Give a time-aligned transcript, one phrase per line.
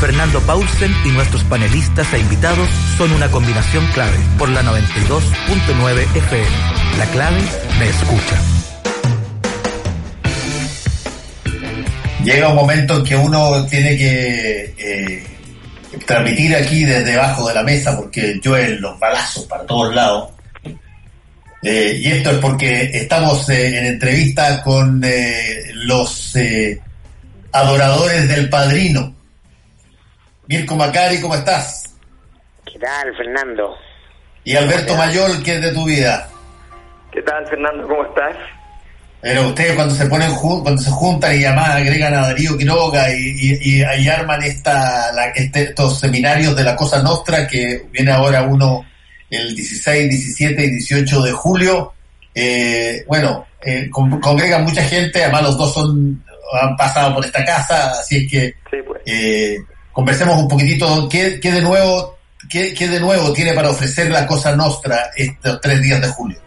[0.00, 6.46] Fernando Paulsen y nuestros panelistas e invitados son una combinación clave por la 92.9 FM.
[6.98, 7.40] La clave
[7.78, 8.36] me escucha.
[12.22, 15.26] Llega un momento en que uno tiene que eh,
[16.04, 20.30] transmitir aquí desde debajo de la mesa porque llueven los balazos para todos lados.
[21.62, 25.02] Eh, y esto es porque estamos eh, en entrevista con
[25.72, 26.34] los
[27.50, 29.15] adoradores del padrino.
[30.48, 31.84] Mirko Macari, ¿cómo estás?
[32.64, 33.76] ¿Qué tal, Fernando?
[34.44, 36.28] Y Alberto Mayol, ¿qué es de tu vida?
[37.12, 37.88] ¿Qué tal, Fernando?
[37.88, 38.36] ¿Cómo estás?
[39.20, 43.58] Pero ustedes cuando se ponen cuando se juntan y además agregan a Darío Quiroga y,
[43.60, 48.84] y, y arman esta, este, estos seminarios de la Cosa Nostra que viene ahora uno
[49.30, 51.92] el 16, 17 y 18 de julio,
[52.32, 56.24] eh, bueno, eh, congregan mucha gente, además los dos son
[56.60, 58.54] han pasado por esta casa, así es que
[58.84, 59.02] pues.
[59.06, 59.56] eh,
[59.96, 62.18] conversemos un poquitito qué, qué de nuevo
[62.50, 66.38] qué, qué de nuevo tiene para ofrecer la Cosa Nostra estos tres días de julio.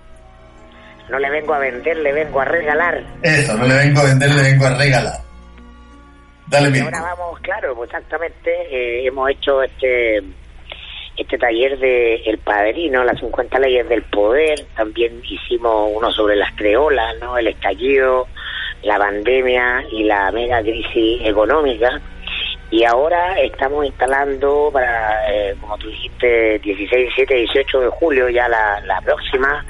[1.10, 3.04] No le vengo a vender, le vengo a regalar.
[3.24, 5.18] Eso, no le vengo a vender, le vengo a regalar.
[6.46, 6.86] Dale, bien.
[6.86, 10.20] Ahora vamos, claro, pues exactamente, eh, hemos hecho este
[11.18, 16.54] este taller de El Padrino, las 50 leyes del poder, también hicimos uno sobre las
[16.54, 17.36] creolas, ¿no?
[17.36, 18.28] El estallido,
[18.84, 22.00] la pandemia y la mega crisis económica.
[22.72, 28.48] Y ahora estamos instalando para, eh, como tú dijiste, 16, 17, 18 de julio, ya
[28.48, 29.66] la, la próxima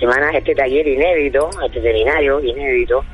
[0.00, 3.04] semana, este taller inédito, este seminario inédito,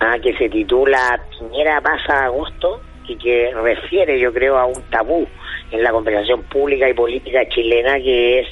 [0.00, 5.28] ah, que se titula Piñera pasa agosto y que refiere, yo creo, a un tabú
[5.70, 8.48] en la conversación pública y política chilena que es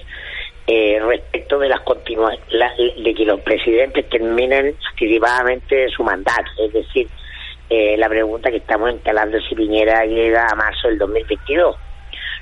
[0.68, 7.08] eh, respecto de las continua de que los presidentes terminen anticipadamente su mandato, es decir,
[7.70, 11.76] eh, la pregunta que estamos instalando es si Piñera llega a marzo del 2022.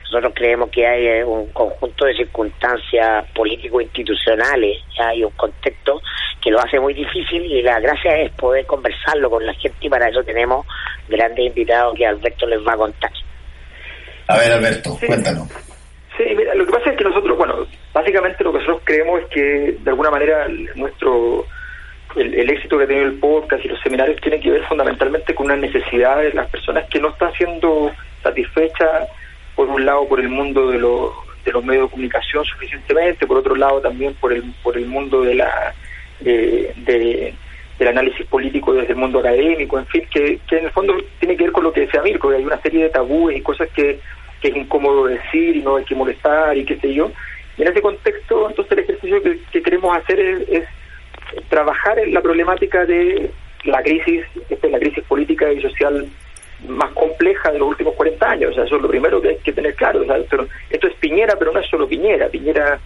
[0.04, 6.00] Nosotros creemos que hay eh, un conjunto de circunstancias político-institucionales, hay un contexto
[6.40, 9.90] que lo hace muy difícil y la gracia es poder conversarlo con la gente y
[9.90, 10.66] para eso tenemos
[11.08, 13.12] grandes invitados que Alberto les va a contar.
[14.28, 15.46] A ver, Alberto, cuéntanos.
[16.16, 19.28] Sí, mira, lo que pasa es que nosotros, bueno, básicamente lo que nosotros creemos es
[19.28, 21.44] que de alguna manera nuestro
[22.20, 25.46] el, éxito que ha tenido el podcast y los seminarios tiene que ver fundamentalmente con
[25.46, 27.92] una necesidad de las personas que no están siendo
[28.22, 29.08] satisfechas,
[29.54, 33.54] por un lado, por el mundo de, de los medios de comunicación suficientemente, por otro
[33.56, 35.74] lado, también por el, por el mundo de la
[36.20, 37.34] de,
[37.78, 41.44] del análisis político desde el mundo académico, en fin, que, en el fondo tiene que
[41.44, 44.00] ver con lo que decía Mirko, que hay una serie de tabúes y cosas que,
[44.40, 47.10] que es incómodo decir y no hay que molestar y qué sé yo.
[47.56, 50.64] En ese contexto, entonces el ejercicio que, queremos hacer es
[51.48, 53.30] trabajar en la problemática de
[53.64, 56.08] la crisis, esta la crisis política y social
[56.66, 58.50] más compleja de los últimos 40 años.
[58.52, 60.04] O sea, eso es lo primero que hay que tener claro.
[60.28, 62.28] pero esto es Piñera, pero no es solo Piñera.
[62.28, 62.78] Piñera,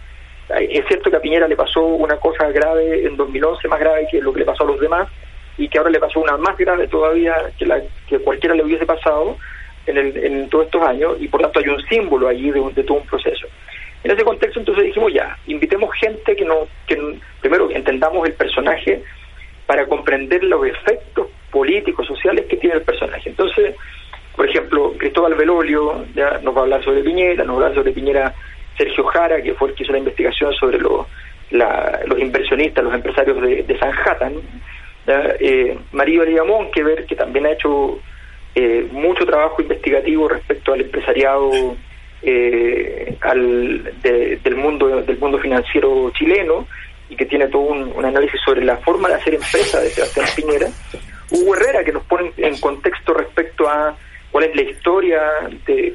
[0.58, 4.20] es cierto que a Piñera le pasó una cosa grave en 2011, más grave que
[4.20, 5.08] lo que le pasó a los demás,
[5.56, 8.86] y que ahora le pasó una más grave todavía que la que cualquiera le hubiese
[8.86, 9.36] pasado
[9.86, 12.84] en, el, en todos estos años, y por tanto hay un símbolo allí de, de
[12.84, 13.46] todo un proceso.
[14.04, 19.02] En ese contexto entonces dijimos ya, invitemos gente que no, que primero entendamos el personaje
[19.66, 23.30] para comprender los efectos políticos, sociales que tiene el personaje.
[23.30, 23.76] Entonces,
[24.34, 27.74] por ejemplo, Cristóbal Velolio ya nos va a hablar sobre Piñera, nos va a hablar
[27.74, 28.34] sobre Piñera
[28.76, 31.06] Sergio Jara, que fue el que hizo la investigación sobre los
[32.18, 34.34] inversionistas, los empresarios de, de Sanhattan,
[35.06, 36.22] eh, María
[36.72, 37.98] que ver que también ha hecho
[38.54, 41.50] eh, mucho trabajo investigativo respecto al empresariado
[42.22, 46.66] eh, al, del mundo del mundo financiero chileno
[47.08, 50.68] y que tiene todo un, análisis sobre la forma de hacer empresa de Sebastián Piñera.
[51.30, 53.96] Hugo Herrera, que nos pone en contexto respecto a
[54.30, 55.20] cuál es la historia
[55.66, 55.94] de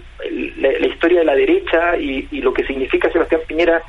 [0.57, 3.81] la, historia de la derecha y, lo que significa Sebastián Piñera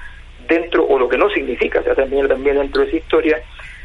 [0.49, 3.43] dentro, o lo que no significa Sebastián Piñera también dentro de esa historia.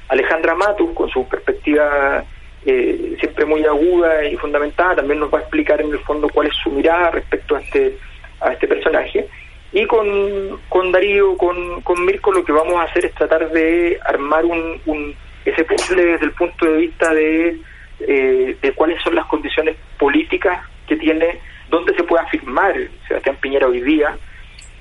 [0.07, 2.23] Alejandra Matus, con su perspectiva
[2.65, 6.47] eh, siempre muy aguda y fundamentada, también nos va a explicar en el fondo cuál
[6.47, 7.97] es su mirada respecto a este
[8.43, 9.27] a este personaje.
[9.71, 13.99] Y con, con Darío, con, con Mirko, lo que vamos a hacer es tratar de
[14.05, 17.57] armar un, un ese puzzle desde el punto de vista de,
[17.99, 22.75] eh, de cuáles son las condiciones políticas que tiene, dónde se puede afirmar
[23.07, 24.17] Sebastián Piñera hoy día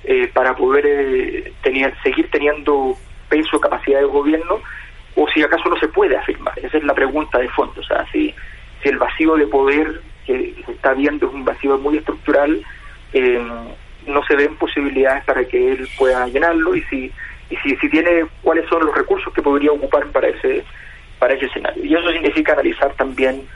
[0.04, 2.96] eh, para poder eh, tener, seguir teniendo
[3.28, 4.60] peso, capacidad de gobierno,
[5.14, 6.58] o si acaso no se puede afirmar.
[6.58, 7.80] Esa es la pregunta de fondo.
[7.80, 8.34] O sea, si,
[8.82, 12.62] si el vacío de poder que se está viendo es un vacío muy estructural,
[13.12, 13.40] eh,
[14.06, 17.12] no se ven posibilidades para que él pueda llenarlo y si
[17.50, 20.64] y si, si tiene cuáles son los recursos que podría ocupar para ese
[21.18, 23.46] para ese escenario y eso significa analizar también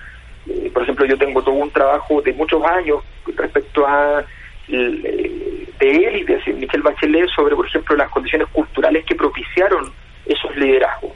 [0.48, 3.02] eh, por ejemplo yo tengo todo un trabajo de muchos años
[3.36, 4.24] respecto a
[4.68, 9.92] de él y de Michelle Bachelet sobre, por ejemplo, las condiciones culturales que propiciaron
[10.26, 11.12] esos liderazgos.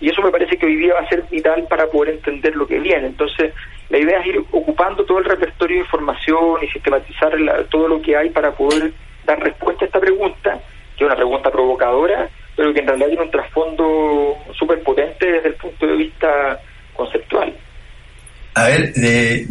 [0.00, 2.66] Y eso me parece que hoy día va a ser vital para poder entender lo
[2.66, 3.06] que viene.
[3.06, 3.52] Entonces,
[3.88, 7.32] la idea es ir ocupando todo el repertorio de información y sistematizar
[7.70, 8.92] todo lo que hay para poder
[9.26, 10.60] dar respuesta a esta pregunta,
[10.96, 15.48] que es una pregunta provocadora, pero que en realidad tiene un trasfondo súper potente desde
[15.48, 16.60] el punto de vista
[16.94, 17.54] conceptual.
[18.54, 19.46] A ver, de,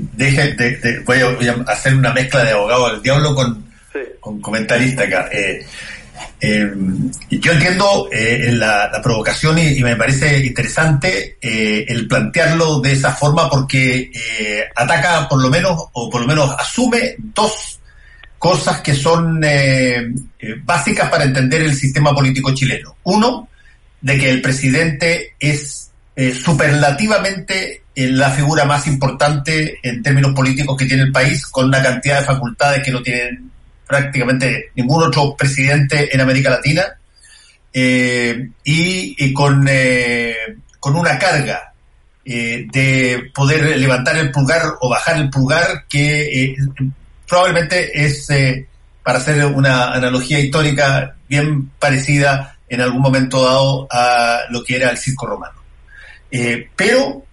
[1.05, 3.63] voy, a, hacer una mezcla de abogado del diablo con,
[4.19, 5.29] con comentarista acá.
[5.31, 5.65] Eh,
[6.39, 6.71] eh,
[7.31, 13.49] yo entiendo eh, la, provocación y, me parece interesante eh, el plantearlo de esa forma
[13.49, 17.79] porque eh, ataca por lo menos, o por lo menos asume dos
[18.37, 19.41] cosas que son
[20.63, 22.95] básicas para entender el sistema político chileno.
[23.03, 23.49] Uno,
[23.99, 25.89] de que el presidente es
[26.35, 32.19] superlativamente la figura más importante en términos políticos que tiene el país, con una cantidad
[32.19, 33.49] de facultades que no tienen
[33.87, 36.97] prácticamente ningún otro presidente en América Latina
[37.73, 40.35] eh, y, con, eh,
[40.79, 41.73] con una carga
[42.25, 46.55] eh, de poder levantar el pulgar o bajar el pulgar que
[47.27, 48.27] probablemente es,
[49.03, 54.89] para hacer una analogía histórica, bien parecida en algún momento dado a lo que era
[54.89, 55.61] el circo romano.
[56.75, 57.23] pero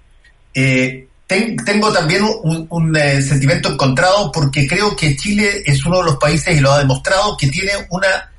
[1.65, 6.57] tengo también un, eh, sentimiento encontrado porque creo que Chile es uno de los países,
[6.57, 8.33] y lo ha demostrado, que tiene una,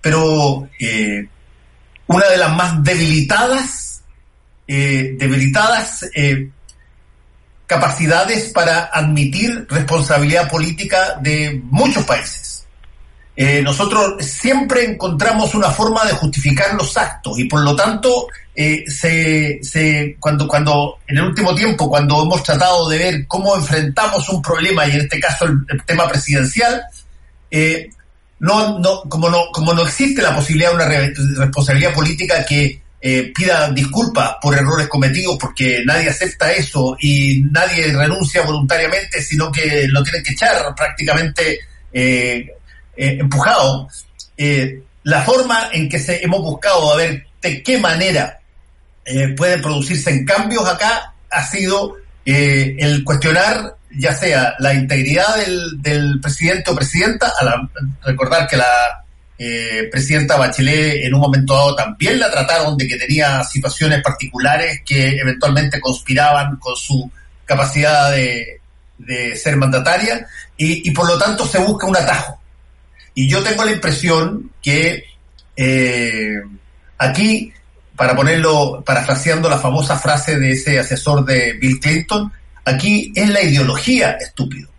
[0.00, 1.26] pero eh,
[2.06, 4.02] una de las más debilitadas,
[4.66, 6.04] eh, debilitadas
[7.70, 12.66] capacidades para admitir responsabilidad política de muchos países.
[13.36, 18.26] Eh, nosotros siempre encontramos una forma de justificar los actos y por lo tanto
[18.62, 18.84] eh,
[19.62, 24.42] se, cuando, cuando en el último tiempo, cuando hemos tratado de ver cómo enfrentamos un
[24.42, 26.82] problema y en este caso el, tema presidencial,
[27.50, 27.88] eh,
[28.40, 30.88] no, no, como no, como no existe la posibilidad de una
[31.44, 32.80] responsabilidad política que
[33.34, 39.86] pida disculpas por errores cometidos porque nadie acepta eso y nadie renuncia voluntariamente, sino que
[39.88, 41.60] lo tienen que echar prácticamente
[43.02, 43.88] eh, empujado,
[44.36, 48.39] eh, la forma en que se, hemos buscado a ver de qué manera
[49.10, 55.36] eh, pueden producirse en cambios acá ha sido el cuestionar ya sea la integridad
[55.82, 57.68] del, presidente o presidenta, a
[58.06, 59.04] recordar que la
[59.90, 65.16] presidenta Bachelet en un momento dado también la trataron de que tenía situaciones particulares que
[65.16, 67.10] eventualmente conspiraban con su
[67.44, 68.60] capacidad de,
[69.34, 70.26] ser mandataria
[70.56, 72.38] y, por lo tanto se busca un atajo.
[73.14, 75.04] Y yo tengo la impresión que
[75.56, 76.42] eh,
[76.98, 77.52] aquí,
[78.00, 82.32] para ponerlo, parafraseando la famosa frase de ese asesor de Bill Clinton,
[82.64, 84.70] aquí es la ideología estúpido.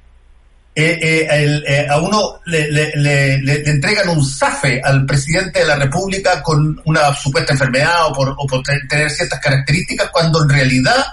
[0.73, 7.13] Eh, eh, a uno le, entregan un zafe al presidente de la República con una
[7.13, 8.11] supuesta enfermedad o
[8.47, 11.05] por, tener ciertas características, cuando en realidad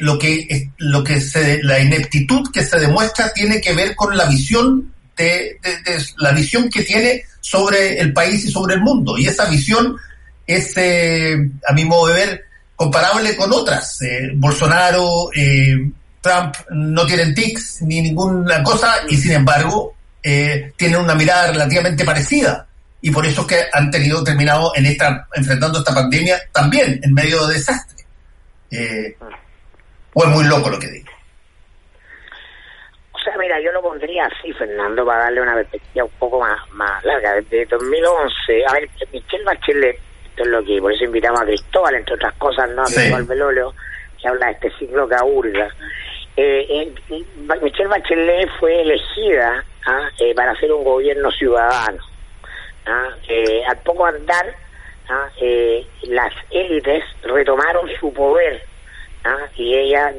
[0.00, 4.24] lo que, lo que se, la ineptitud que se demuestra tiene que ver con la
[4.24, 5.60] visión de,
[6.16, 9.16] la visión que tiene sobre el país y sobre el mundo.
[9.16, 9.96] Y esa visión
[10.46, 11.36] es, eh,
[11.66, 12.44] a mi modo de ver,
[12.76, 14.02] comparable con otras.
[14.02, 19.92] Eh, Bolsonaro, eh, Trump no tienen tics ni ninguna cosa y sin embargo
[20.22, 22.66] tienen una mirada relativamente parecida.
[23.02, 27.12] Y por eso es que han tenido terminado en esta, enfrentando esta pandemia también en
[27.12, 28.06] medio de desastre.
[30.14, 31.10] o es muy loco lo que digo
[33.24, 37.02] sea, mira, yo lo pondría así, Fernando, para darle una perspectiva un poco más, más
[37.04, 37.34] larga.
[37.34, 39.98] Desde 2011, a ver, Michelle Bachelet,
[40.34, 42.82] esto es lo que, por eso invitamos a Cristóbal, entre otras cosas, ¿no?
[42.82, 43.74] A Cristóbal Belolio,
[44.20, 45.68] que habla de este ciclo que aburga.
[46.36, 47.24] Eh, eh,
[47.62, 50.08] Michelle Bachelet fue elegida ¿ah?
[50.18, 52.02] eh, para hacer un gobierno ciudadano.
[52.86, 53.10] ¿ah?
[53.28, 54.56] Eh, al poco andar,
[55.08, 55.28] ¿ah?
[55.40, 58.60] eh, las élites retomaron su poder
[59.56, 60.12] y ella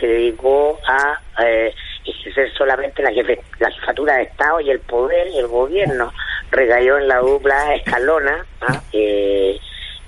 [0.00, 1.72] se dedicó a eh,
[2.04, 6.12] ejercer solamente la, jefe, la jefatura de Estado y el poder el gobierno
[6.50, 8.82] recayó en la dupla escalona, ¿ah?
[8.92, 9.58] eh,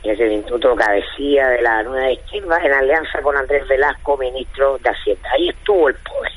[0.03, 4.91] en ese instituto cabecía de la nueva izquierda, en alianza con Andrés Velasco, ministro de
[4.91, 5.29] Hacienda.
[5.33, 6.33] Ahí estuvo el poder.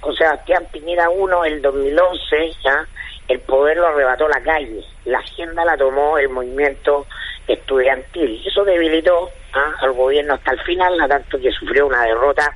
[0.00, 2.86] Con Sebastián Piñera I, el 2011, ¿ah?
[3.28, 7.06] el poder lo arrebató la calle, la Hacienda la tomó el movimiento
[7.46, 8.42] estudiantil.
[8.46, 9.74] Eso debilitó ¿ah?
[9.80, 12.50] al gobierno hasta el final, a tanto que sufrió una derrota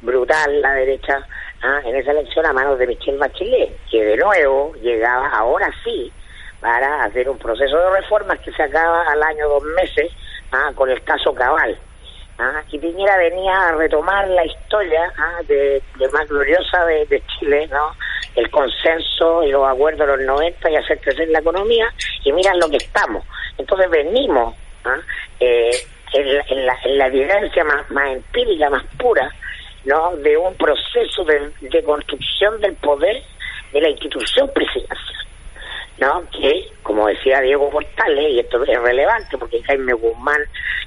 [0.00, 1.26] brutal la derecha
[1.62, 1.80] ¿ah?
[1.84, 6.12] en esa elección a manos de Michelle Bachelet, que de nuevo llegaba ahora sí
[6.60, 10.10] para hacer un proceso de reformas que se acaba al año dos meses
[10.52, 10.72] ¿ah?
[10.74, 11.78] con el caso Cabal.
[12.38, 12.62] ¿ah?
[12.70, 15.12] Y Piñera venía a retomar la historia
[15.46, 17.92] de, más gloriosa de, Chile, ¿no?
[18.34, 21.92] el consenso y los acuerdos de los 90 y hacer crecer la economía
[22.24, 23.24] y miran lo que estamos.
[23.56, 24.98] Entonces venimos ¿ah?
[25.40, 25.70] eh,
[26.12, 29.30] en, la, en, evidencia más, más empírica, más pura,
[29.84, 30.16] ¿no?
[30.16, 33.22] de un proceso de, de construcción del poder
[33.72, 35.27] de la institución presidencial.
[36.00, 36.24] ¿No?
[36.30, 40.40] que, como decía Diego Portales, y esto es relevante porque Jaime Guzmán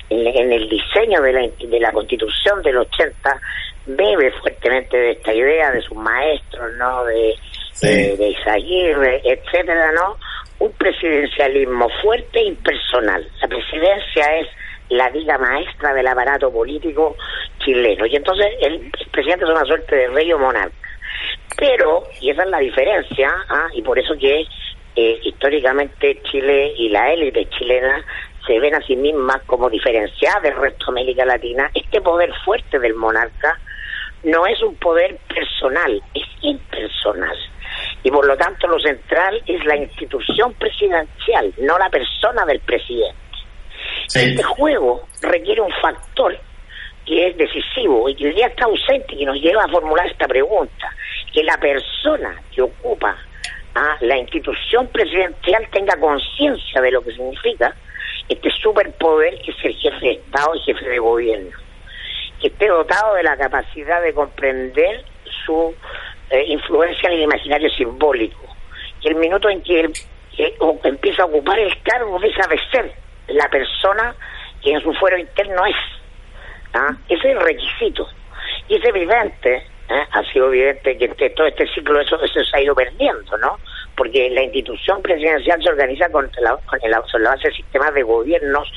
[0.09, 3.41] en, el diseño de la, de la constitución del 80
[3.85, 7.05] bebe fuertemente de esta idea de sus maestros, ¿no?
[7.05, 7.35] de,
[7.81, 10.17] de, de Isaguirre, etcétera, ¿no?
[10.59, 13.27] Un presidencialismo fuerte e impersonal.
[13.41, 14.47] La presidencia es
[14.89, 17.15] la vida maestra del aparato político
[17.59, 18.05] chileno.
[18.05, 20.75] Y entonces el presidente es una suerte de rey o monarca.
[21.57, 23.67] Pero, y esa es la diferencia, ¿ah?
[23.73, 24.45] y por eso que
[24.95, 28.03] eh, históricamente Chile y la élite chilena
[28.45, 32.79] se ven a sí mismas como diferenciadas del resto de América Latina, este poder fuerte
[32.79, 33.59] del monarca
[34.23, 37.37] no es un poder personal, es impersonal.
[38.03, 43.15] Y por lo tanto lo central es la institución presidencial, no la persona del presidente.
[44.13, 46.37] Este juego requiere un factor
[47.05, 50.07] que es decisivo y que hoy día está ausente y que nos lleva a formular
[50.07, 50.89] esta pregunta,
[51.33, 53.17] que la persona que ocupa
[53.75, 57.75] a la institución presidencial tenga conciencia de lo que significa
[58.27, 61.57] este superpoder que es el jefe de Estado y jefe de gobierno,
[62.39, 65.03] que esté dotado de la capacidad de comprender
[65.45, 65.73] su
[66.29, 68.55] eh, influencia en el imaginario simbólico,
[69.01, 69.93] que el minuto en que él
[70.83, 72.91] empieza a ocupar el cargo deja de ser
[73.27, 74.15] la persona
[74.61, 75.75] que en su fuero interno es.
[76.73, 76.95] ¿ah?
[77.09, 78.07] Ese es el requisito.
[78.67, 80.07] Y es evidente ¿eh?
[80.11, 83.59] ha sido evidente que todo este ciclo eso, eso se ha ido perdiendo, ¿no?
[83.95, 88.03] Porque la institución presidencial se organiza con la, con sobre la base de sistemas de
[88.03, 88.71] gobiernos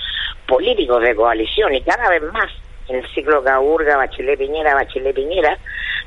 [0.46, 2.50] políticos de coalición y cada vez más
[2.88, 5.58] en el ciclo Caburga, Bachelet Piñera, Bachelet Piñera,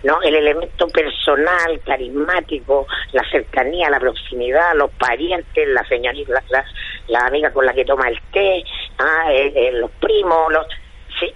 [0.04, 0.22] ¿no?
[0.22, 6.66] El elemento personal, carismático, la cercanía, la proximidad, los parientes, la señorita, la,
[7.08, 8.64] la, amiga con la que toma el té,
[9.00, 10.68] ah, eh, eh, los primos, los,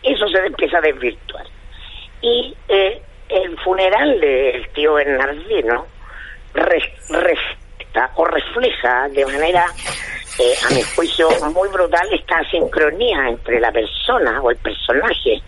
[0.04, 1.46] eso se empieza a desvirtuar.
[2.22, 3.02] Y eh,
[3.32, 5.88] el funeral del tío Bernardino
[6.54, 9.66] refleja o refleja de manera,
[10.40, 15.42] eh, a mi juicio, muy brutal esta sincronía entre la persona o el personaje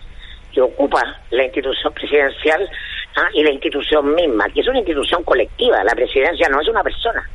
[0.52, 2.68] que ocupa la institución presidencial
[3.16, 3.28] ¿ah?
[3.32, 5.82] y la institución misma, que es una institución colectiva.
[5.84, 7.28] La presidencia no es una persona.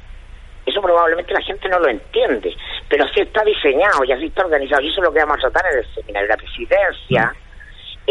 [0.66, 2.56] Eso probablemente la gente no lo entiende,
[2.88, 4.82] pero así está diseñado y así está organizado.
[4.82, 6.30] Y eso es lo que vamos a tratar en el seminario.
[6.30, 7.36] La presidencia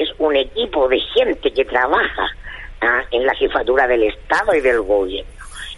[0.02, 2.26] es un equipo de gente que trabaja
[2.80, 3.02] ¿ah?
[3.10, 5.30] en la jefatura del Estado y del gobierno.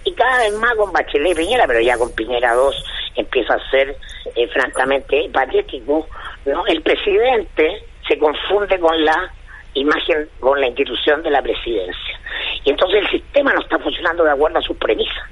[0.05, 2.85] Y cada vez más con Bachelet y Piñera, pero ya con Piñera 2
[3.17, 3.97] empieza a ser
[4.35, 6.09] eh, francamente patético.
[6.47, 6.67] ¿no?
[6.67, 9.33] El presidente se confunde con la
[9.75, 12.21] imagen, con la institución de la presidencia.
[12.65, 15.29] Y entonces el sistema no está funcionando de acuerdo a sus premisas.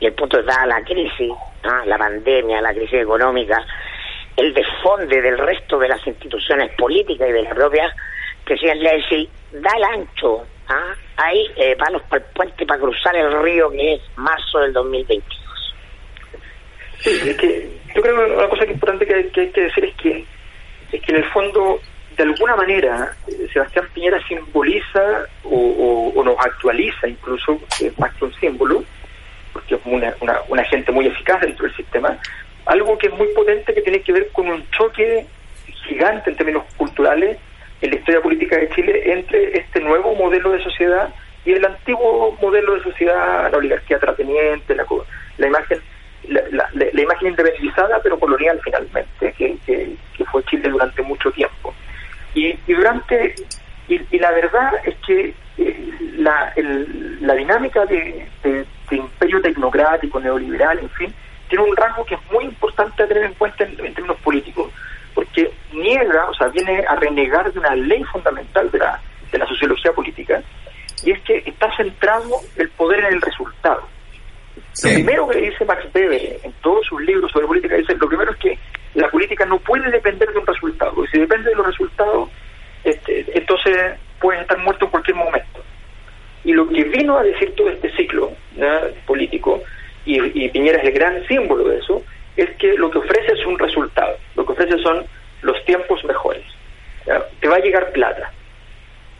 [0.00, 1.82] Y el punto es dada la crisis, ¿ah?
[1.86, 3.64] la pandemia, la crisis económica,
[4.36, 7.94] el desfonde del resto de las instituciones políticas y de la propia
[8.44, 10.94] presidencia, es decir, da el ancho ¿ah?
[11.16, 15.74] ahí eh, palos para el puente para cruzar el río que es marzo del 2022.
[16.98, 19.94] Sí, es que yo creo que una cosa que importante que, hay que decir es
[19.96, 20.24] que
[20.92, 21.80] es que en el fondo
[22.16, 27.60] de alguna manera eh, Sebastián Piñera simboliza o, nos actualiza incluso
[27.98, 28.84] más que un símbolo
[29.52, 32.16] porque es una, una, un agente muy eficaz dentro del sistema
[32.66, 35.26] algo que es muy potente que tiene que ver con un choque
[35.86, 37.38] gigante en términos culturales
[37.80, 41.12] en la historia política de Chile entre este nuevo modelo de sociedad
[41.44, 44.86] y el antiguo modelo de sociedad, la oligarquía terrateniente, la,
[45.38, 45.80] la imagen
[46.28, 51.74] la, la, imagen independizada pero colonial finalmente, que, que, fue Chile durante mucho tiempo.
[52.34, 53.34] Y, y durante
[53.88, 56.52] y, la verdad es que eh, la,
[57.20, 58.26] la dinámica de,
[58.90, 61.14] imperio tecnocrático, neoliberal, en fin,
[61.52, 64.72] tiene un rasgo que es muy importante a tener en cuenta en, en términos políticos,
[65.14, 68.98] porque niega, o sea, viene a renegar de una ley fundamental de la,
[69.30, 70.42] de la sociología política,
[71.04, 73.86] y es que está centrado el poder en el resultado.
[74.82, 78.32] Lo primero que dice Max Weber en todos sus libros sobre política, dice, lo primero
[78.32, 78.58] es que
[78.94, 82.30] la política no puede depender de un resultado, y si depende de los resultados,
[82.82, 83.76] este, entonces
[84.18, 85.62] puedes estar muerto en cualquier momento.
[86.44, 88.32] Y lo que vino a decir todo este ciclo
[89.04, 89.62] político,
[90.04, 92.02] y, y Piñera es el gran símbolo de eso,
[92.36, 95.04] es que lo que ofrece es un resultado, lo que ofrece son
[95.42, 96.44] los tiempos mejores.
[97.40, 98.32] Te va a llegar plata.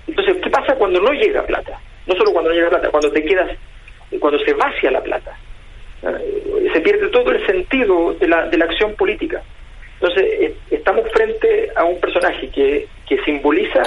[0.06, 1.78] Entonces, ¿qué pasa cuando no llega plata?
[2.06, 3.50] No solo cuando no llega plata, cuando te quedas,
[4.20, 5.36] cuando se vacía la plata.
[6.72, 9.42] Se pierde todo el sentido de la, de la acción política.
[10.00, 13.82] Entonces, estamos frente a un personaje que, que simboliza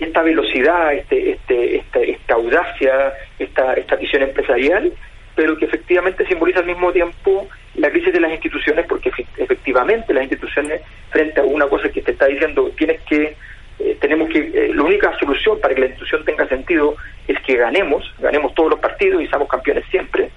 [0.00, 4.92] esta velocidad, este, este, este, esta audacia, esta, esta visión empresarial,
[5.34, 10.24] pero que efectivamente simboliza al mismo tiempo la crisis de las instituciones, porque efectivamente las
[10.24, 13.36] instituciones, frente a una cosa que te está diciendo, tienes que,
[13.78, 16.96] eh, tenemos que, eh, la única solución para que la institución tenga sentido
[17.26, 20.30] es que ganemos, ganemos todos los partidos y seamos campeones siempre.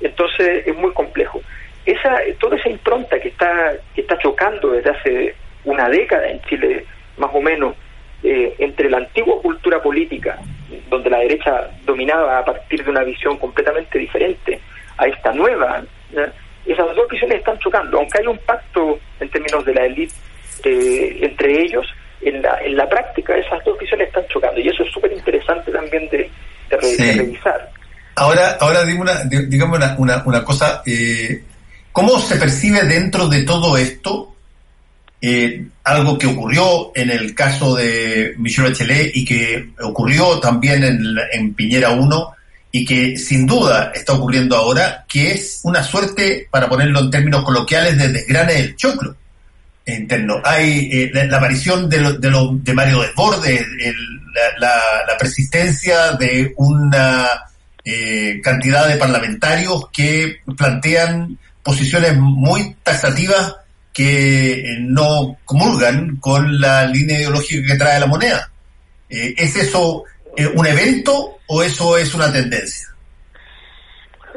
[0.00, 1.40] Entonces es muy complejo.
[1.86, 6.84] Esa, toda esa impronta que está, que está chocando desde hace una década en Chile,
[7.16, 7.74] más o menos,
[8.22, 10.38] eh, entre la antigua cultura política,
[10.88, 14.60] donde la derecha dominaba a partir de una visión completamente diferente,
[14.98, 15.82] a esta nueva,
[16.66, 20.14] esas dos visiones están chocando, aunque hay un pacto en términos de la élite
[20.64, 21.86] eh, entre ellos,
[22.20, 25.72] en la, en la práctica esas dos visiones están chocando y eso es súper interesante
[25.72, 26.30] también de,
[26.70, 27.70] revisar.
[28.14, 31.42] Ahora, ahora digamos una, digamos una, una, cosa, eh,
[31.90, 34.31] ¿cómo se percibe dentro de todo esto
[35.24, 40.82] eh, algo que ocurrió en el caso de Michel Bachelet y que ocurrió también
[41.32, 42.32] en, Piñera 1
[42.72, 47.44] y que sin duda está ocurriendo ahora, que es una suerte, para ponerlo en términos
[47.44, 49.14] coloquiales, de desgrane del choclo
[49.86, 50.40] interno.
[50.44, 53.64] Hay eh, la, aparición de, lo, de, lo, de Mario Desbordes,
[54.58, 54.74] la,
[55.06, 57.28] la, persistencia de una
[57.84, 63.54] eh, cantidad de parlamentarios que plantean posiciones muy taxativas
[63.92, 68.50] que eh, no comulgan con la línea ideológica que trae la moneda.
[69.08, 70.04] Eh, ¿Es eso
[70.36, 72.88] eh, un evento o eso es una tendencia?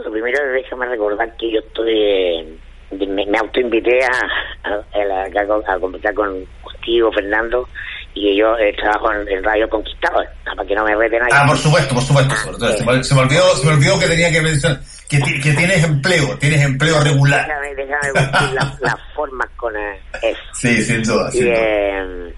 [0.04, 2.60] Lo primero, déjame recordar que yo estoy,
[2.92, 7.70] me, me autoinvité a, a, a, a, conversar con, contigo, Fernando,
[8.16, 11.30] y yo trabajo en, Radio Conquistador, para que no me reten ahí.
[11.32, 12.34] Ah, por supuesto, por supuesto.
[12.34, 14.80] Ah, se, me, se, me olvidó, se me olvidó que tenía que mencionar
[15.10, 17.46] que, que tienes empleo, tienes empleo regular.
[17.46, 20.40] Déjame, déjame las, formas con eso.
[20.54, 21.32] Sí, sin duda.
[21.32, 22.34] Sin eh,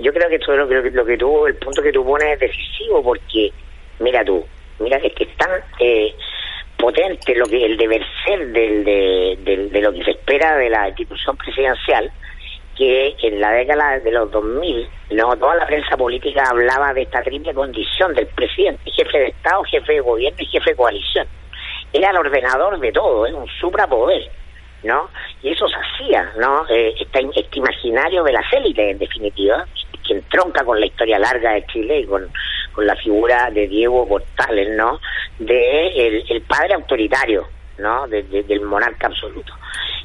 [0.00, 2.40] yo creo que esto lo, lo, lo, que tú, el punto que tú pones es
[2.40, 3.52] decisivo porque,
[4.00, 4.44] mira tú,
[4.80, 6.14] mira, es que es tan eh,
[6.76, 10.70] potente lo que el deber ser del, de, del, de lo que se espera de
[10.70, 12.10] la institución presidencial
[12.78, 17.22] que en la década de los 2000, no, toda la prensa política hablaba de esta
[17.22, 21.26] triple condición del presidente, jefe de Estado, jefe de gobierno y jefe de coalición
[21.92, 24.30] era el ordenador de todo, es un suprapoder,
[24.82, 25.08] ¿no?
[25.42, 26.66] Y eso se hacía, ¿no?
[26.68, 29.66] Eh, este, este, imaginario de las élites, en definitiva,
[30.06, 32.30] que entronca con la historia larga de Chile y con,
[32.72, 35.00] con la figura de Diego Portales, ¿no?
[35.38, 37.46] De el, padre autoritario,
[37.78, 38.06] ¿no?
[38.08, 39.52] del monarca absoluto.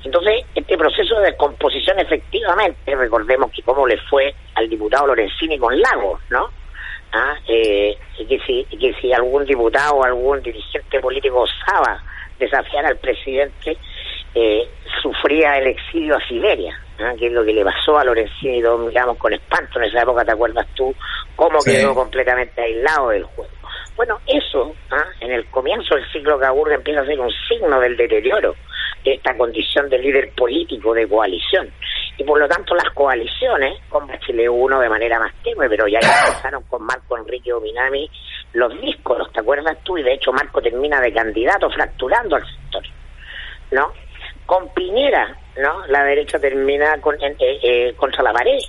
[0.03, 5.79] Entonces, este proceso de descomposición, efectivamente, recordemos que cómo le fue al diputado Lorenzini con
[5.79, 6.49] Lagos, ¿no?
[7.13, 7.35] ¿ah?
[7.47, 12.03] eh, que, si, que si algún diputado o algún dirigente político osaba
[12.37, 13.77] desafiar al presidente,
[14.35, 14.67] eh,
[15.01, 16.77] sufría el exilio a Siberia,
[17.17, 20.31] que es lo que le pasó a Lorenzini, digamos, con espanto en esa época, ¿te
[20.31, 20.93] acuerdas tú?
[21.35, 23.51] Cómo quedó completamente aislado del juego.
[23.95, 25.05] Bueno, eso, ¿ah?
[25.19, 28.55] en el comienzo del ciclo Caburga empieza a ser un signo del deterioro
[29.03, 31.69] de esta condición de líder político de coalición
[32.17, 35.99] y por lo tanto las coaliciones, con Bachelet 1 de manera más tenue, pero ya
[35.99, 38.09] empezaron con Marco Enrique Ominami
[38.53, 39.97] los discos, ¿te acuerdas tú?
[39.97, 42.83] Y de hecho Marco termina de candidato fracturando al sector,
[43.71, 43.91] ¿no?
[44.45, 45.85] Con Piñera, ¿no?
[45.87, 48.59] La derecha termina con, eh, eh, contra la pared,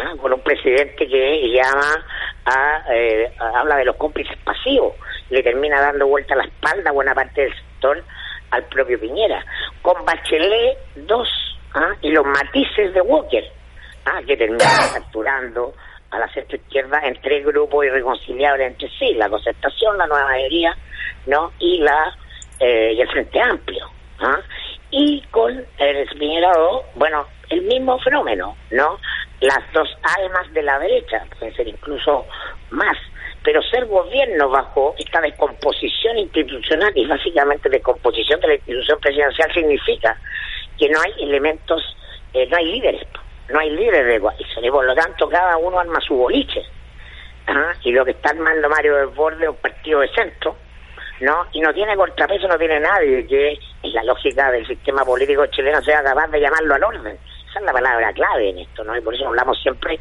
[0.00, 0.14] ¿ah?
[0.20, 2.04] con un presidente que llama
[2.44, 4.94] a, eh, habla de los cómplices pasivos,
[5.30, 8.02] le termina dando vuelta a la espalda buena parte del sector
[8.50, 9.44] al propio Piñera.
[9.82, 11.28] Con Bachelet 2
[11.74, 11.90] ¿ah?
[12.02, 13.44] y los matices de Walker,
[14.06, 14.20] ¿ah?
[14.26, 15.74] que terminan capturando
[16.10, 20.76] a la centro izquierda en tres grupos irreconciliables entre sí, la concertación, la nueva mayoría,
[21.26, 21.52] ¿no?
[21.60, 22.16] y la
[22.58, 23.86] eh, y el Frente Amplio.
[24.20, 24.40] ¿ah?
[24.90, 28.98] Y con el esminado, bueno, el mismo fenómeno, ¿no?
[29.40, 32.26] Las dos almas de la derecha, pueden ser incluso
[32.70, 32.96] más,
[33.42, 40.20] pero ser gobierno bajo esta descomposición institucional y básicamente descomposición de la institución presidencial significa
[40.78, 41.82] que no hay elementos,
[42.34, 43.06] eh, no hay líderes,
[43.48, 46.62] no hay líderes de coalición y por lo tanto cada uno arma su boliche.
[47.46, 47.72] ¿ah?
[47.82, 50.56] Y lo que está armando Mario del Borde es un partido de centro,
[51.20, 51.46] ¿no?
[51.52, 55.80] Y no tiene contrapeso, no tiene nadie que en la lógica del sistema político chileno
[55.82, 57.18] sea capaz de llamarlo al orden.
[57.50, 58.96] Esa es la palabra clave en esto, ¿no?
[58.96, 59.98] Y por eso hablamos siempre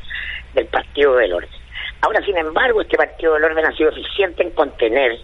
[0.54, 1.50] del partido del orden.
[2.02, 5.20] Ahora, sin embargo, este partido del orden ha sido eficiente en contener,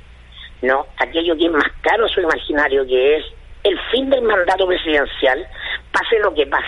[0.62, 0.88] ¿no?
[0.98, 3.26] Aquello que es más caro su imaginario, que es
[3.64, 5.48] el fin del mandato presidencial,
[5.92, 6.66] pase lo que pase.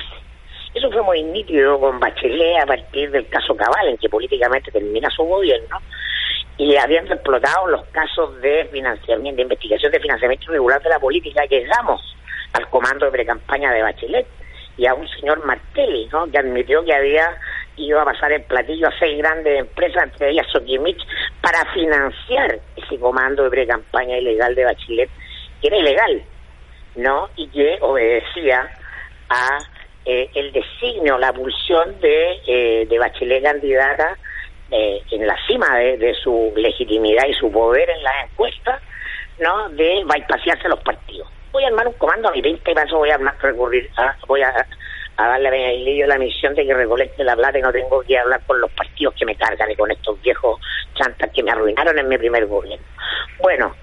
[0.74, 5.10] Eso fue muy nítido con Bachelet a partir del caso Cabal, en que políticamente termina
[5.10, 5.82] su gobierno,
[6.58, 11.46] y habiendo explotado los casos de financiamiento, de investigación de financiamiento irregular de la política,
[11.46, 12.16] llegamos
[12.54, 14.28] al comando de precampaña de Bachelet
[14.78, 16.30] y a un señor Martelli, ¿no?
[16.30, 17.38] que admitió que había
[17.78, 21.00] iba a pasar el platillo a seis grandes empresas, entre ellas Sokimich,
[21.42, 25.10] para financiar ese comando de pre-campaña ilegal de Bachelet,
[25.62, 26.24] que era ilegal,
[26.96, 27.30] ¿no?
[27.36, 28.68] Y que obedecía
[29.30, 29.60] a
[30.06, 34.18] eh, el designio, la pulsión de, eh, de Bachelet candidata
[34.72, 38.82] eh, en la cima de, su legitimidad y su poder en las encuestas,
[39.40, 39.70] ¿no?
[39.70, 41.30] De bypasearse los partidos.
[41.58, 44.44] Voy a armar un comando a mi 20 y para voy a recurrir a, voy
[44.44, 44.54] a
[45.18, 48.40] darle a Emilio la misión de que recolecte la plata y no tengo que hablar
[48.46, 50.62] con los partidos que me cargan y con estos viejos
[50.94, 52.86] chantas que me arruinaron en mi primer gobierno.
[53.40, 53.76] Bueno,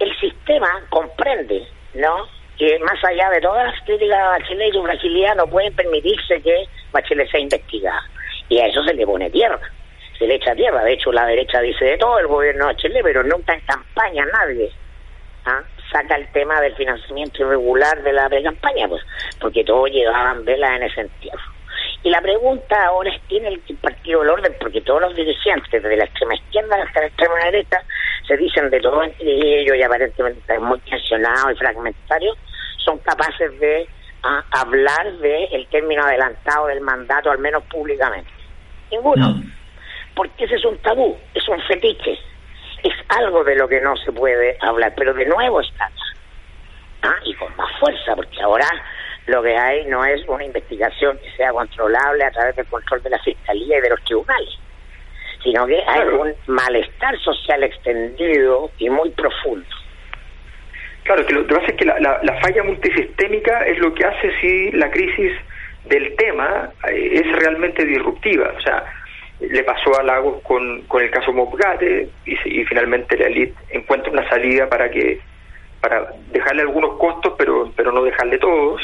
[0.00, 2.28] el sistema comprende, ¿no?
[2.58, 6.42] Que más allá de todas las críticas a Bachelet y su fragilidad, no pueden permitirse
[6.42, 8.02] que Bachelet sea investigada.
[8.50, 9.60] Y a eso se le pone tierra,
[10.18, 10.84] se le echa tierra.
[10.84, 14.26] De hecho, la derecha dice de todo el gobierno de Bachelet, pero nunca en campaña
[14.26, 14.70] nadie.
[15.46, 15.62] ¿ah?
[15.90, 19.02] Saca el tema del financiamiento irregular de la pre-campaña, pues,
[19.40, 21.54] porque todos llevaban velas en ese entierro.
[22.02, 24.54] Y la pregunta ahora es, ¿tiene el partido el orden?
[24.60, 27.82] Porque todos los dirigentes, desde la extrema izquierda hasta la extrema derecha,
[28.26, 32.36] se dicen de todo entre ellos y aparentemente muy tensionados y fragmentarios,
[32.76, 33.88] son capaces de
[34.22, 38.30] ah, hablar del el término adelantado del mandato, al menos públicamente.
[38.90, 39.42] Ninguno.
[40.14, 42.18] Porque ese es un tabú, es un fetiche
[43.08, 45.90] algo de lo que no se puede hablar, pero de nuevo está
[47.02, 47.16] ¿Ah?
[47.24, 48.66] y con más fuerza, porque ahora
[49.26, 53.10] lo que hay no es una investigación que sea controlable a través del control de
[53.10, 54.58] la Fiscalía y de los tribunales,
[55.42, 59.66] sino que hay un malestar social extendido y muy profundo.
[61.04, 64.40] Claro, que lo que pasa es que la, la, falla multisistémica es lo que hace
[64.40, 65.32] si la crisis
[65.84, 68.54] del tema eh, es realmente disruptiva.
[68.56, 68.84] O sea,
[69.40, 74.28] le pasó a Lagos con, con el caso Mopgate y, finalmente la elite encuentra una
[74.28, 75.20] salida para que
[75.80, 78.80] para dejarle algunos costos pero pero no dejarle todos.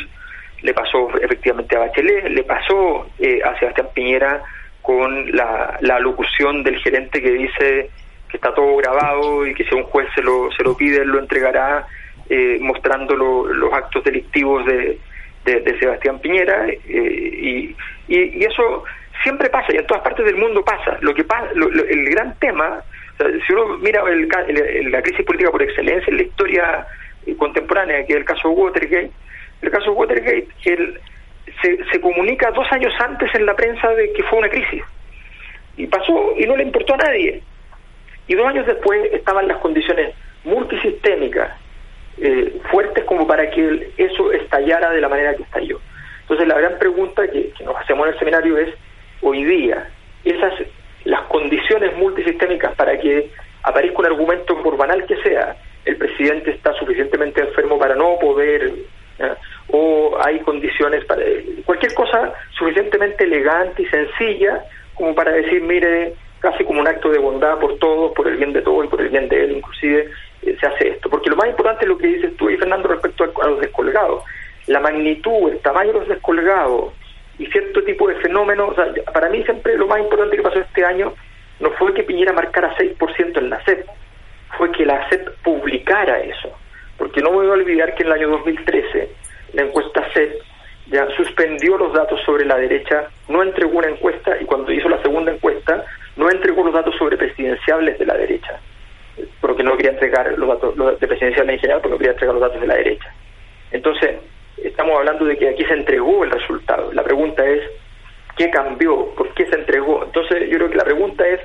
[0.62, 4.42] Le pasó efectivamente a Bachelet le pasó eh, a Sebastián Piñera
[4.82, 7.90] con la, la locución del gerente que dice
[8.28, 11.08] que está todo grabado y que si un juez se lo se lo pide él
[11.08, 11.86] lo entregará
[12.28, 14.98] eh, mostrando los actos delictivos de,
[15.44, 18.84] de, Sebastián Piñera eh, y, y, y eso
[19.22, 20.98] siempre pasa y en todas partes del mundo pasa.
[21.00, 22.82] Lo que pasa, el gran tema,
[23.46, 26.86] si uno mira la crisis política por excelencia en la historia
[27.36, 29.10] contemporánea, que es el caso Watergate,
[29.62, 34.38] el caso Watergate se, se comunica dos años antes en la prensa de que fue
[34.38, 34.82] una crisis
[35.76, 37.42] y pasó y no le importó a nadie.
[38.26, 41.50] Y dos años después estaban las condiciones multisistémicas
[42.18, 45.80] eh, fuertes como para que eso estallara de la manera que estalló.
[46.22, 48.74] Entonces la gran pregunta que nos hacemos en el seminario es
[49.22, 49.88] hoy día
[50.24, 50.52] esas
[51.04, 53.30] las condiciones multisistémicas para que
[53.62, 58.72] aparezca un argumento por banal que sea, el presidente está suficientemente enfermo para no poder,
[59.68, 61.22] o hay condiciones para
[61.64, 67.18] cualquier cosa suficientemente elegante y sencilla como para decir, mire, casi como un acto de
[67.18, 70.10] bondad por todos, por el bien de todos y por el bien de él, inclusive
[70.42, 71.08] eh, se hace esto.
[71.08, 73.60] Porque lo más importante es lo que dices tú y Fernando respecto a, a los
[73.60, 74.24] descolgados.
[74.66, 76.92] La magnitud, el tamaño de los descolgados,
[77.40, 78.76] y cierto tipo de fenómenos.
[79.14, 81.14] para mí siempre lo más importante que pasó este año
[81.58, 83.86] no fue que Piñera marcara 6% en la CEP,
[84.58, 86.50] fue que la CEP publicara eso.
[86.98, 89.10] Porque no voy a olvidar que en el año 2013
[89.54, 90.34] la encuesta CEP
[90.88, 95.00] ya suspendió los datos sobre la derecha, no entregó una encuesta y cuando hizo la
[95.00, 95.84] segunda encuesta
[96.16, 98.60] no entregó los datos sobre presidenciables de la derecha,
[99.40, 102.42] porque no quería entregar los datos de presidenciales en general, porque no quería entregar los
[102.42, 103.14] datos de la derecha.
[103.70, 104.16] Entonces,
[104.64, 106.92] estamos hablando de que aquí se entregó el resultado.
[106.92, 107.62] La pregunta es,
[108.36, 109.14] ¿qué cambió?
[109.14, 110.04] ¿Por qué se entregó?
[110.04, 111.40] Entonces yo creo que la pregunta es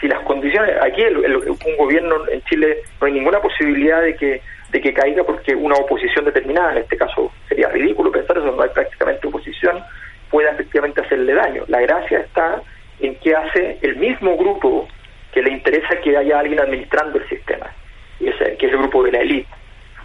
[0.00, 4.80] si las condiciones, aquí un gobierno en Chile no hay ninguna posibilidad de que de
[4.80, 8.70] que caiga porque una oposición determinada, en este caso sería ridículo pensar eso, no hay
[8.70, 9.82] prácticamente oposición,
[10.30, 11.64] pueda efectivamente hacerle daño.
[11.68, 12.62] La gracia está
[13.00, 14.88] en que hace el mismo grupo
[15.32, 17.70] que le interesa que haya alguien administrando el sistema,
[18.18, 19.48] y ese, que es el grupo de la élite.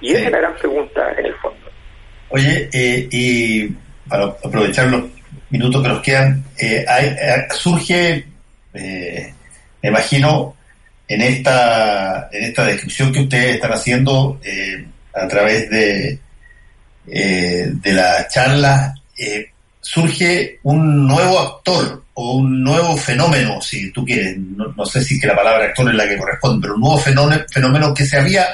[0.01, 1.60] Y esa es la gran pregunta en el fondo.
[2.31, 3.67] Oye, eh, y
[4.07, 5.03] para aprovechar los
[5.49, 8.25] minutos que nos quedan, eh, eh, surge,
[8.73, 10.55] me imagino,
[11.07, 14.39] en esta, en esta descripción que ustedes están haciendo
[15.13, 16.19] a través de,
[17.05, 18.93] de la charla,
[19.81, 25.19] surge un nuevo actor o un nuevo fenómeno, si tú quieres, no, no, sé si
[25.19, 28.47] que la palabra actor es la que corresponde, pero un nuevo fenómeno que se había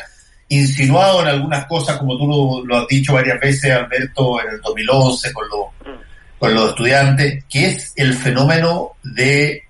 [0.49, 5.33] insinuado en algunas cosas, como tú lo, has dicho varias veces, Alberto, en el 2011
[5.33, 5.99] con, mm.
[6.39, 9.63] con los estudiantes, que es el fenómeno de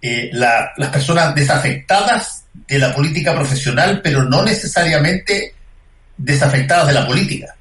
[0.00, 5.54] eh, las personas desafectadas de la política profesional, pero no necesariamente
[6.16, 7.54] desafectadas de la política.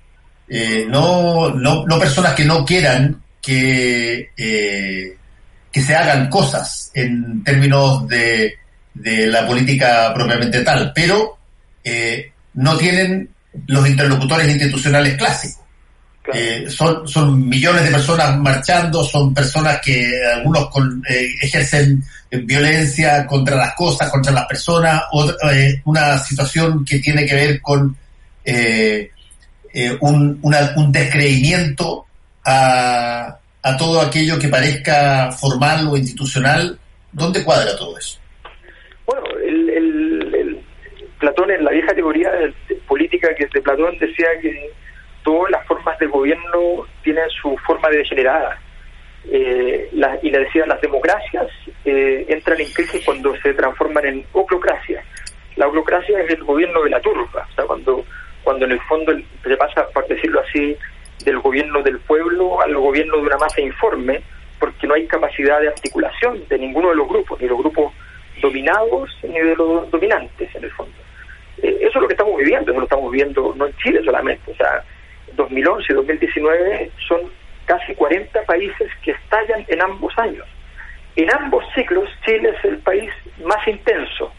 [0.47, 5.17] Eh, no, no, no personas que no quieran que, eh,
[5.71, 8.55] que se hagan cosas en términos de,
[8.93, 11.37] de la política propiamente tal, pero
[11.83, 13.29] eh, no tienen
[13.67, 15.61] los interlocutores institucionales clásicos.
[16.33, 22.03] Eh, son, son millones de personas marchando, son personas que algunos con, eh, ejercen
[22.43, 25.01] violencia contra las cosas, contra las personas,
[25.51, 27.97] eh, una situación que tiene que ver con
[29.99, 30.39] un,
[30.75, 32.05] un descreimiento
[32.45, 36.77] a, a todo aquello que parezca formal o institucional.
[37.11, 38.17] ¿Dónde cuadra todo eso?
[39.05, 40.61] Bueno, el, el,
[41.21, 42.53] Platón en la vieja teoría de,
[42.87, 44.71] política que de Platón decía que
[45.23, 48.59] todas las formas de gobierno tienen su forma de degenerada.
[49.29, 49.87] Eh,
[50.23, 51.47] y le decía, las democracias
[51.85, 55.03] eh, entran en crisis cuando se transforman en oclocracia.
[55.57, 58.03] La oclocracia es el gobierno de la turba, o sea, cuando,
[58.43, 60.75] cuando en el fondo se pasa, por decirlo así,
[61.23, 64.21] del gobierno del pueblo al gobierno de una masa informe,
[64.59, 67.93] porque no hay capacidad de articulación de ninguno de los grupos, ni los grupos
[68.41, 71.00] dominados ni de los dominantes, en el fondo.
[71.61, 74.51] Eh, eso es lo que estamos viviendo, eso lo estamos viviendo no en Chile solamente,
[74.51, 74.83] o sea,
[75.33, 77.21] 2011 y 2019 son
[77.65, 80.47] casi 40 países que estallan en ambos años.
[81.15, 83.11] En ambos ciclos, Chile es el país
[83.43, 84.31] más intenso.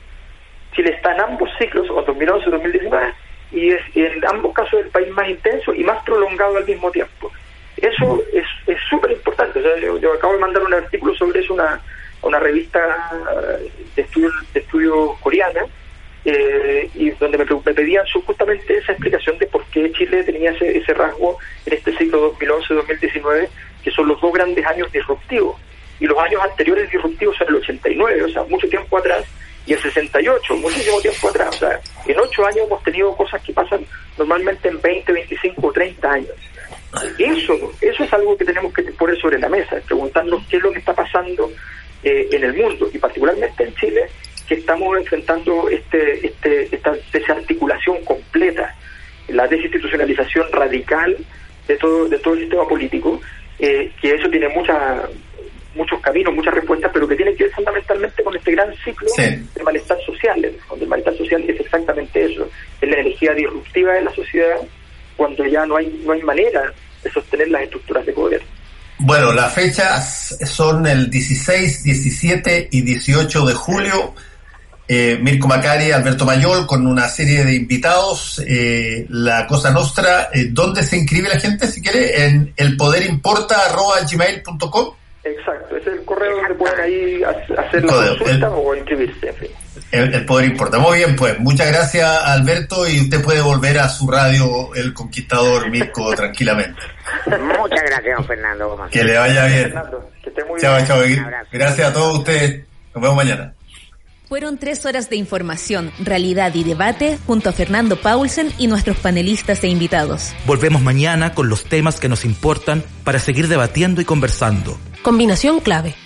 [0.75, 3.15] Chile está en ambos ciclos, o 2011 y 2019,
[3.53, 7.31] y es en ambos casos el país más intenso y más prolongado al mismo tiempo.
[7.77, 9.61] Eso es súper importante.
[10.01, 11.81] yo, acabo de mandar un artículo sobre eso a
[12.23, 13.11] una, revista
[13.97, 15.63] de estudios de estudio coreana,
[16.25, 20.95] eh, y donde me, pedían justamente esa explicación de por qué Chile tenía ese, ese
[20.95, 23.49] rasgo en este ciclo 2011-2019,
[23.83, 25.57] que son los dos grandes años disruptivos.
[25.99, 29.25] Y los años anteriores disruptivos son el 89, o sea, mucho tiempo atrás,
[29.67, 31.49] y el 68, muchísimo tiempo atrás.
[31.57, 33.85] O sea, en ocho años hemos tenido cosas que pasan
[34.19, 36.35] normalmente en 20, 25 o 30 años.
[37.19, 40.73] Eso, eso es algo que tenemos que poner sobre la mesa, preguntarnos qué es lo
[40.73, 41.51] que está pasando
[42.03, 42.91] eh, en el mundo
[50.73, 51.17] radical
[51.69, 53.21] de todo, de todo el sistema político,
[53.59, 55.03] eh, que eso tiene muchas
[55.75, 59.63] muchos caminos, muchas respuestas, pero que tiene que ver fundamentalmente con este gran ciclo de
[59.63, 60.45] malestar social.
[60.45, 62.49] El malestar social es exactamente eso,
[62.81, 64.57] es la energía disruptiva de la sociedad
[65.17, 68.43] cuando ya no hay, no hay manera de sostener las estructuras de poder.
[68.99, 74.15] Bueno, las fechas son el 16, 17 y 18 de julio.
[74.89, 78.43] Eh, Mirko Macari, Alberto Mayol, con una serie de invitados.
[78.47, 82.25] Eh, la Cosa Nostra, eh, ¿dónde se inscribe la gente, si quiere?
[82.25, 84.95] En elpoderimporta.gmail.com.
[85.25, 89.51] Exacto, ese es el correo donde pueden ahí hacer la consulta o inscribirse, en fin.
[89.93, 90.79] El, poder importa.
[90.79, 91.39] Muy bien, pues.
[91.39, 96.83] Muchas gracias, Alberto, y usted puede volver a su radio, El Conquistador Mirko, tranquilamente.
[97.27, 98.89] Muchas gracias, don Fernando.
[98.91, 99.73] Que le vaya bien.
[100.61, 101.01] chao, chao.
[101.53, 102.65] Gracias a todos ustedes.
[102.95, 103.55] Nos vemos mañana.
[104.33, 109.63] Fueron tres horas de información, realidad y debate junto a Fernando Paulsen y nuestros panelistas
[109.63, 110.33] e invitados.
[110.47, 114.79] Volvemos mañana con los temas que nos importan para seguir debatiendo y conversando.
[115.03, 115.97] Combinación clave.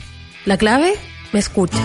[0.44, 0.94] La clave
[1.32, 1.78] me escucha.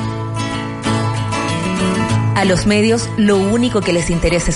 [2.35, 4.49] A los medios lo único que les interesa es